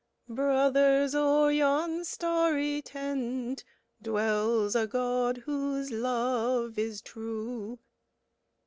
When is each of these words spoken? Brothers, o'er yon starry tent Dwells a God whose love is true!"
Brothers, 0.29 1.13
o'er 1.13 1.51
yon 1.51 2.03
starry 2.05 2.81
tent 2.81 3.63
Dwells 4.01 4.75
a 4.75 4.87
God 4.87 5.37
whose 5.45 5.91
love 5.91 6.79
is 6.79 7.03
true!" 7.03 7.77